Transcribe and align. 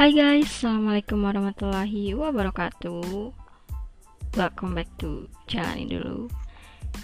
Hai 0.00 0.16
guys, 0.16 0.48
Assalamualaikum 0.48 1.20
warahmatullahi 1.20 2.16
wabarakatuh. 2.16 3.36
Welcome 4.32 4.72
back 4.72 4.88
to 4.96 5.28
Jalanin 5.44 5.92
Dulu. 5.92 6.24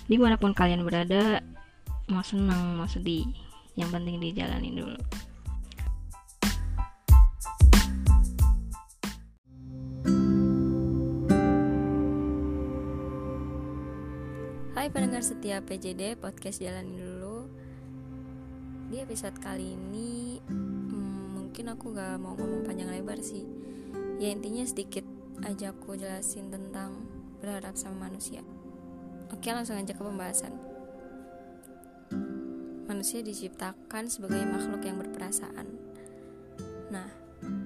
Di 0.09 0.17
mana 0.17 0.41
pun 0.41 0.57
kalian 0.57 0.81
berada 0.81 1.45
Mau 2.09 2.25
senang, 2.25 2.81
mau 2.81 2.89
sedih 2.89 3.29
Yang 3.77 4.01
penting 4.01 4.17
dijalanin 4.17 4.81
dulu. 4.81 5.01
Hai 14.73 14.89
pendengar 14.89 15.21
setia 15.21 15.61
PJD 15.61 16.17
Podcast 16.17 16.65
Jalanin 16.65 16.97
Dulu. 16.97 17.45
Di 18.89 19.05
episode 19.05 19.37
kali 19.45 19.77
ini 19.77 20.41
mungkin 21.57 21.73
aku 21.73 21.97
gak 21.97 22.21
mau 22.21 22.37
ngomong 22.37 22.69
panjang 22.69 22.93
lebar 22.93 23.17
sih. 23.25 23.49
Ya 24.21 24.29
intinya 24.29 24.61
sedikit 24.69 25.09
aja 25.41 25.73
aku 25.73 25.97
jelasin 25.97 26.53
tentang 26.53 27.09
berharap 27.41 27.81
sama 27.81 28.13
manusia. 28.13 28.45
Oke 29.33 29.49
langsung 29.57 29.81
aja 29.81 29.97
ke 29.97 30.03
pembahasan. 30.05 30.53
Manusia 32.85 33.25
diciptakan 33.25 34.05
sebagai 34.13 34.45
makhluk 34.45 34.85
yang 34.85 35.01
berperasaan. 35.01 35.65
Nah 36.93 37.09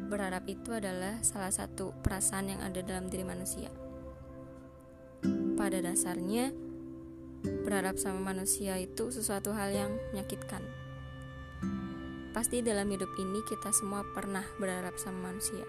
berharap 0.07 0.47
itu 0.47 0.71
adalah 0.71 1.19
salah 1.27 1.51
satu 1.51 1.91
perasaan 1.99 2.47
yang 2.47 2.63
ada 2.63 2.87
dalam 2.87 3.11
diri 3.11 3.27
manusia. 3.27 3.75
Pada 5.59 5.83
dasarnya 5.83 6.55
berharap 7.67 7.99
sama 7.99 8.23
manusia 8.23 8.79
itu 8.79 9.11
sesuatu 9.11 9.51
hal 9.51 9.75
yang 9.75 9.91
menyakitkan 10.15 10.63
Pasti 12.31 12.63
dalam 12.63 12.87
hidup 12.87 13.11
ini 13.19 13.43
kita 13.43 13.75
semua 13.75 14.07
pernah 14.07 14.47
berharap 14.63 14.95
sama 15.03 15.35
manusia. 15.35 15.67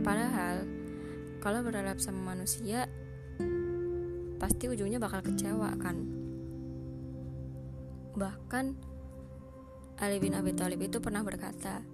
Padahal, 0.00 0.64
kalau 1.44 1.60
berharap 1.60 2.00
sama 2.00 2.32
manusia, 2.32 2.88
pasti 4.40 4.72
ujungnya 4.72 4.96
bakal 4.96 5.20
kecewa 5.20 5.68
kan. 5.76 6.00
Bahkan, 8.16 8.64
Ali 10.00 10.16
bin 10.16 10.32
Abi 10.32 10.56
Thalib 10.56 10.80
itu 10.80 10.96
pernah 11.04 11.20
berkata, 11.20 11.84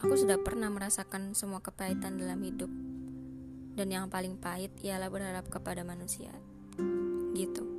Aku 0.00 0.14
sudah 0.16 0.40
pernah 0.40 0.72
merasakan 0.72 1.36
semua 1.36 1.60
kepahitan 1.60 2.16
dalam 2.16 2.40
hidup, 2.40 2.72
dan 3.76 3.92
yang 3.92 4.08
paling 4.08 4.40
pahit 4.40 4.72
ialah 4.80 5.12
berharap 5.12 5.52
kepada 5.52 5.84
manusia. 5.84 6.32
Gitu. 7.36 7.77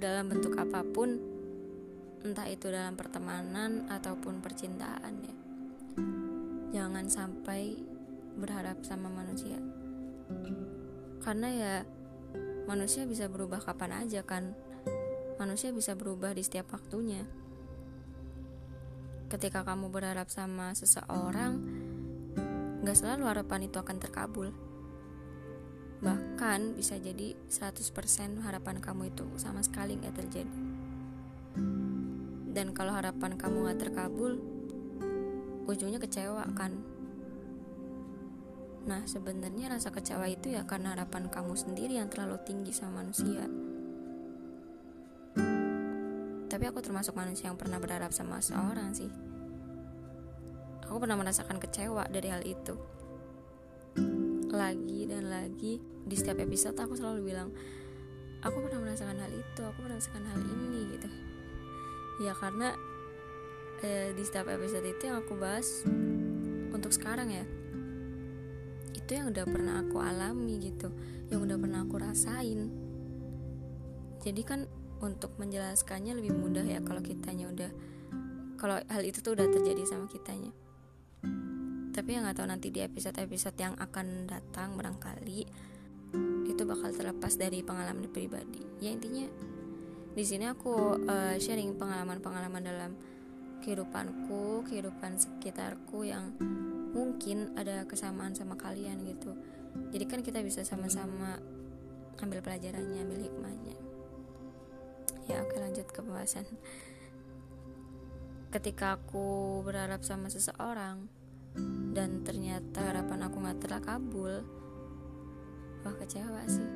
Dalam 0.00 0.32
bentuk 0.32 0.56
apa 0.56 0.80
pun, 0.80 1.20
entah 2.24 2.48
itu 2.48 2.72
dalam 2.72 2.96
pertemanan 2.96 3.84
ataupun 3.92 4.40
percintaan 4.40 5.14
ya. 5.20 5.34
Jangan 6.80 7.06
sampai 7.12 7.76
berharap 8.40 8.80
sama 8.80 9.12
manusia. 9.12 9.60
Karena 11.20 11.48
ya 11.52 11.74
manusia 12.64 13.04
bisa 13.04 13.28
berubah 13.28 13.60
kapan 13.60 14.08
aja 14.08 14.24
kan. 14.24 14.56
Manusia 15.36 15.68
bisa 15.68 15.92
berubah 15.92 16.32
di 16.32 16.40
setiap 16.40 16.72
waktunya. 16.72 17.28
Ketika 19.28 19.62
kamu 19.68 19.92
berharap 19.92 20.32
sama 20.32 20.72
seseorang, 20.72 21.60
gak 22.80 22.96
selalu 22.96 23.28
harapan 23.28 23.68
itu 23.68 23.76
akan 23.76 23.96
terkabul 24.00 24.69
bahkan 26.00 26.72
bisa 26.72 26.96
jadi 26.96 27.36
100% 27.52 28.40
harapan 28.40 28.80
kamu 28.80 29.12
itu 29.12 29.28
sama 29.36 29.60
sekali 29.60 30.00
nggak 30.00 30.16
terjadi. 30.16 30.60
Dan 32.50 32.72
kalau 32.72 32.96
harapan 32.96 33.36
kamu 33.36 33.56
nggak 33.68 33.78
terkabul 33.78 34.40
ujungnya 35.68 36.00
kecewa 36.00 36.48
kan? 36.56 36.80
Nah 38.88 39.04
sebenarnya 39.04 39.76
rasa 39.76 39.92
kecewa 39.92 40.24
itu 40.26 40.56
ya 40.56 40.64
karena 40.64 40.96
harapan 40.96 41.28
kamu 41.28 41.52
sendiri 41.52 42.00
yang 42.00 42.08
terlalu 42.08 42.40
tinggi 42.48 42.72
sama 42.72 43.04
manusia. 43.04 43.44
Tapi 46.50 46.64
aku 46.66 46.80
termasuk 46.82 47.14
manusia 47.14 47.52
yang 47.52 47.60
pernah 47.60 47.76
berharap 47.76 48.10
sama 48.10 48.40
seorang 48.40 48.90
sih. 48.96 49.12
Aku 50.88 50.98
pernah 50.98 51.14
merasakan 51.14 51.62
kecewa 51.62 52.08
dari 52.10 52.34
hal 52.34 52.42
itu 52.42 52.99
lagi 54.60 55.08
dan 55.08 55.32
lagi 55.32 55.80
di 55.80 56.14
setiap 56.16 56.44
episode 56.44 56.76
aku 56.76 56.92
selalu 56.92 57.32
bilang 57.32 57.48
aku 58.44 58.60
pernah 58.60 58.84
merasakan 58.84 59.16
hal 59.16 59.32
itu 59.32 59.60
aku 59.64 59.78
merasakan 59.80 60.28
hal 60.28 60.40
ini 60.44 61.00
gitu. 61.00 61.08
Ya 62.20 62.36
karena 62.36 62.76
eh, 63.80 64.12
di 64.12 64.20
setiap 64.20 64.52
episode 64.52 64.84
itu 64.84 65.08
yang 65.08 65.24
aku 65.24 65.32
bahas 65.40 65.88
untuk 66.76 66.92
sekarang 66.92 67.32
ya 67.32 67.44
itu 68.92 69.10
yang 69.16 69.32
udah 69.32 69.44
pernah 69.48 69.80
aku 69.80 69.96
alami 69.98 70.60
gitu 70.60 70.92
yang 71.32 71.40
udah 71.40 71.56
pernah 71.56 71.80
aku 71.88 71.96
rasain. 71.96 72.68
Jadi 74.20 74.42
kan 74.44 74.68
untuk 75.00 75.32
menjelaskannya 75.40 76.12
lebih 76.20 76.36
mudah 76.36 76.68
ya 76.68 76.84
kalau 76.84 77.00
kitanya 77.00 77.48
udah 77.48 77.70
kalau 78.60 78.76
hal 78.76 79.02
itu 79.08 79.24
tuh 79.24 79.32
udah 79.32 79.48
terjadi 79.48 79.88
sama 79.88 80.04
kitanya 80.04 80.52
tapi 82.10 82.18
yang 82.18 82.26
nggak 82.26 82.42
tahu 82.42 82.50
nanti 82.50 82.74
di 82.74 82.82
episode-episode 82.82 83.54
yang 83.54 83.78
akan 83.78 84.26
datang 84.26 84.74
barangkali 84.74 85.46
itu 86.42 86.62
bakal 86.66 86.90
terlepas 86.90 87.38
dari 87.38 87.62
pengalaman 87.62 88.10
pribadi. 88.10 88.66
Ya 88.82 88.90
intinya 88.90 89.30
di 90.18 90.24
sini 90.26 90.50
aku 90.50 91.06
uh, 91.06 91.38
sharing 91.38 91.78
pengalaman-pengalaman 91.78 92.66
dalam 92.66 92.98
kehidupanku 93.62 94.66
kehidupan 94.66 95.22
sekitarku 95.22 96.02
yang 96.02 96.34
mungkin 96.90 97.54
ada 97.54 97.86
kesamaan 97.86 98.34
sama 98.34 98.58
kalian 98.58 99.06
gitu. 99.06 99.30
Jadi 99.94 100.04
kan 100.10 100.26
kita 100.26 100.42
bisa 100.42 100.66
sama-sama 100.66 101.38
ambil 102.18 102.42
pelajarannya 102.42 103.06
ambil 103.06 103.22
hikmahnya. 103.22 103.78
Ya 105.30 105.46
oke 105.46 105.54
lanjut 105.62 105.86
ke 105.86 106.02
pembahasan. 106.02 106.42
Ketika 108.50 108.98
aku 108.98 109.62
berharap 109.62 110.02
sama 110.02 110.26
seseorang 110.26 111.19
dan 111.90 112.22
ternyata 112.22 112.86
harapan 112.86 113.26
aku 113.26 113.36
gak 113.42 113.58
terkabul. 113.60 114.34
Wah 115.82 115.94
kecewa 115.98 116.42
sih. 116.46 116.70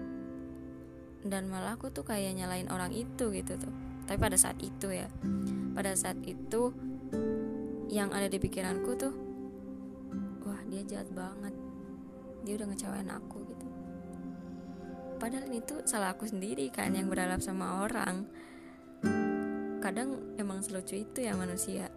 Dan 1.25 1.49
malah 1.49 1.79
aku 1.79 1.89
tuh 1.95 2.05
kayak 2.05 2.37
nyalain 2.37 2.69
orang 2.69 2.93
itu 2.93 3.31
gitu 3.33 3.57
tuh. 3.57 3.73
Tapi 4.05 4.19
pada 4.21 4.37
saat 4.37 4.59
itu 4.61 4.93
ya. 4.93 5.09
Pada 5.73 5.95
saat 5.97 6.19
itu 6.27 6.75
yang 7.89 8.11
ada 8.11 8.27
di 8.27 8.43
pikiranku 8.43 8.91
tuh 8.99 9.15
wah 10.45 10.61
dia 10.67 10.83
jahat 10.85 11.09
banget. 11.15 11.55
Dia 12.45 12.61
udah 12.61 12.67
ngecewain 12.75 13.09
aku 13.09 13.39
gitu. 13.49 13.67
Padahal 15.17 15.49
itu 15.55 15.75
salah 15.89 16.13
aku 16.13 16.27
sendiri 16.29 16.69
kan 16.69 16.93
yang 16.93 17.09
berharap 17.09 17.41
sama 17.41 17.87
orang. 17.87 18.27
Kadang 19.81 20.37
emang 20.37 20.61
selucu 20.61 21.01
itu 21.01 21.25
ya 21.25 21.39
manusia 21.39 21.89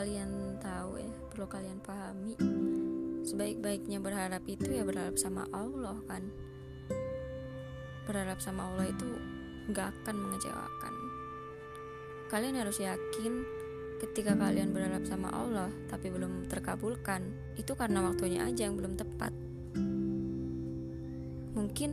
kalian 0.00 0.56
tahu 0.64 0.96
ya 0.96 1.12
perlu 1.28 1.44
kalian 1.44 1.76
pahami. 1.84 2.32
Sebaik-baiknya 3.20 4.00
berharap 4.00 4.40
itu 4.48 4.72
ya 4.72 4.80
berharap 4.80 5.20
sama 5.20 5.44
Allah 5.52 6.00
kan. 6.08 6.24
Berharap 8.08 8.40
sama 8.40 8.72
Allah 8.72 8.88
itu 8.88 9.04
gak 9.76 9.92
akan 9.92 10.16
mengecewakan. 10.16 10.94
Kalian 12.32 12.56
harus 12.64 12.80
yakin 12.80 13.44
ketika 14.00 14.32
kalian 14.40 14.72
berharap 14.72 15.04
sama 15.04 15.28
Allah 15.36 15.68
tapi 15.92 16.08
belum 16.08 16.48
terkabulkan 16.48 17.36
itu 17.60 17.76
karena 17.76 18.00
waktunya 18.00 18.48
aja 18.48 18.72
yang 18.72 18.80
belum 18.80 18.96
tepat. 18.96 19.36
Mungkin 21.52 21.90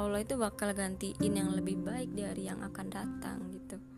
Allah 0.00 0.24
itu 0.24 0.40
bakal 0.40 0.72
gantiin 0.72 1.28
yang 1.28 1.52
lebih 1.52 1.76
baik 1.84 2.16
dari 2.16 2.48
yang 2.48 2.64
akan 2.64 2.88
datang 2.88 3.52
gitu 3.52 3.97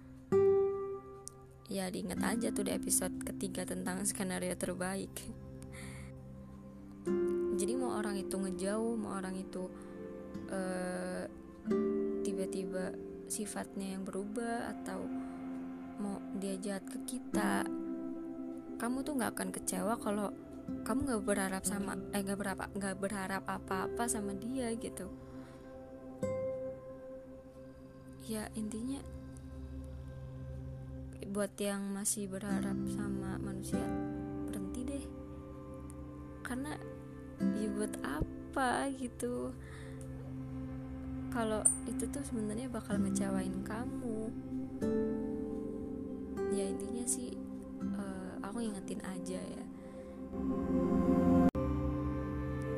ya 1.70 1.86
diingat 1.86 2.18
aja 2.26 2.50
tuh 2.50 2.66
di 2.66 2.74
episode 2.74 3.14
ketiga 3.22 3.62
tentang 3.62 4.02
skenario 4.02 4.58
terbaik. 4.58 5.14
Jadi 7.54 7.72
mau 7.78 7.94
orang 7.94 8.18
itu 8.18 8.34
ngejauh 8.34 8.98
mau 8.98 9.14
orang 9.14 9.38
itu 9.38 9.70
uh, 10.50 11.24
tiba-tiba 12.26 12.90
sifatnya 13.30 13.94
yang 13.94 14.02
berubah 14.02 14.74
atau 14.74 15.06
mau 16.02 16.18
dia 16.42 16.58
jahat 16.58 16.84
ke 16.90 16.98
kita 17.16 17.62
kamu 18.80 19.04
tuh 19.04 19.14
nggak 19.20 19.36
akan 19.36 19.50
kecewa 19.52 19.94
kalau 20.00 20.32
kamu 20.82 21.00
nggak 21.06 21.22
berharap 21.22 21.62
sama 21.62 21.94
eh 22.16 22.24
nggak 22.24 22.40
berapa 22.40 22.64
nggak 22.72 22.96
berharap 22.98 23.44
apa-apa 23.46 24.08
sama 24.10 24.34
dia 24.34 24.74
gitu. 24.74 25.06
Ya 28.26 28.48
intinya 28.56 28.98
buat 31.30 31.54
yang 31.62 31.94
masih 31.94 32.26
berharap 32.26 32.74
sama 32.90 33.38
manusia 33.38 33.78
berhenti 34.50 34.82
deh. 34.82 35.04
Karena 36.42 36.74
ya 37.54 37.70
buat 37.70 37.94
apa 38.02 38.90
gitu? 38.98 39.54
Kalau 41.30 41.62
itu 41.86 42.02
tuh 42.10 42.26
sebenarnya 42.26 42.66
bakal 42.66 42.98
ngecewain 42.98 43.62
kamu. 43.62 44.20
Ya 46.50 46.66
intinya 46.66 47.06
sih 47.06 47.38
uh, 47.78 48.34
aku 48.42 48.66
ingetin 48.66 48.98
aja 49.06 49.38
ya. 49.38 49.64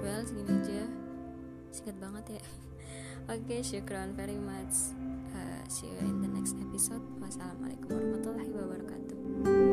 Well 0.04 0.28
segini 0.28 0.60
aja. 0.60 0.84
Singkat 1.72 1.96
banget 1.96 2.36
ya. 2.36 2.42
Oke 3.32 3.48
okay, 3.48 3.60
syukran 3.64 4.12
very 4.12 4.36
much 4.36 4.92
see 5.72 5.86
you 5.86 5.98
in 6.04 6.20
the 6.20 6.28
next 6.28 6.60
episode. 6.60 7.00
Wassalamualaikum 7.16 7.88
warahmatullahi 7.96 8.52
wabarakatuh 8.52 9.71